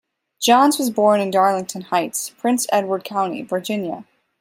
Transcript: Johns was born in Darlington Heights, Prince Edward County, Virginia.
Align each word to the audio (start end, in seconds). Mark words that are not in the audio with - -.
Johns 0.39 0.79
was 0.79 0.89
born 0.89 1.21
in 1.21 1.29
Darlington 1.29 1.81
Heights, 1.81 2.31
Prince 2.31 2.65
Edward 2.71 3.03
County, 3.03 3.43
Virginia. 3.43 4.03